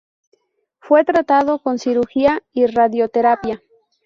[0.79, 3.61] Fue tratado con cirugía y radioterapia.